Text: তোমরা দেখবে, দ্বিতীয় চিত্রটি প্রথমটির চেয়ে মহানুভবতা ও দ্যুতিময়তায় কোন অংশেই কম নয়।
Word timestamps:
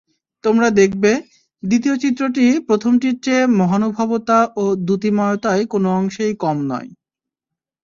তোমরা 0.43 0.67
দেখবে, 0.79 1.11
দ্বিতীয় 1.63 1.95
চিত্রটি 2.03 2.45
প্রথমটির 2.67 3.15
চেয়ে 3.23 3.43
মহানুভবতা 3.59 4.39
ও 4.55 4.65
দ্যুতিময়তায় 4.85 5.63
কোন 5.65 5.83
অংশেই 5.99 6.33
কম 6.43 6.57
নয়। 6.71 6.89